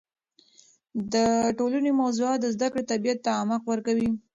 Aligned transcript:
د 1.13 1.15
ټولنې 1.57 1.91
موضوعات 2.01 2.37
د 2.41 2.45
زده 2.55 2.67
کړې 2.71 2.83
طبیعت 2.91 3.19
ته 3.25 3.31
عمق 3.41 3.61
ورکوي. 3.71 4.09